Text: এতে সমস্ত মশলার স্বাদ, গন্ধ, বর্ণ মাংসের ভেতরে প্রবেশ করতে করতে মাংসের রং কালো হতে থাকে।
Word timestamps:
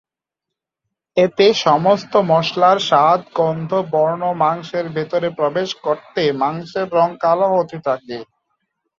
এতে 1.17 1.45
সমস্ত 1.65 2.13
মশলার 2.31 2.77
স্বাদ, 2.81 3.19
গন্ধ, 3.35 3.71
বর্ণ 3.91 4.21
মাংসের 4.41 4.85
ভেতরে 4.95 5.29
প্রবেশ 5.35 5.69
করতে 5.75 6.21
করতে 6.23 6.39
মাংসের 6.41 6.87
রং 6.91 7.09
কালো 7.23 7.47
হতে 7.53 7.77
থাকে। 7.87 8.17